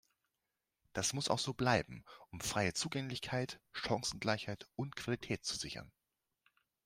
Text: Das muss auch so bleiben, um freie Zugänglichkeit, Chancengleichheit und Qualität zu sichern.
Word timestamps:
Das 0.93 1.13
muss 1.13 1.29
auch 1.29 1.37
so 1.37 1.53
bleiben, 1.53 2.03
um 2.31 2.41
freie 2.41 2.73
Zugänglichkeit, 2.73 3.59
Chancengleichheit 3.71 4.67
und 4.75 4.95
Qualität 4.95 5.45
zu 5.45 5.55
sichern. 5.55 5.91